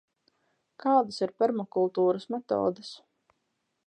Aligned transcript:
Kādas 0.85 1.19
ir 1.25 1.33
permakultūras 1.43 2.25
metodes? 2.37 2.91